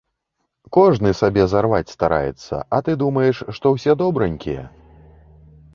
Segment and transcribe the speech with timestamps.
[0.77, 4.63] Кожны сабе зарваць стараецца, а ты думаеш, што ўсе добранькія?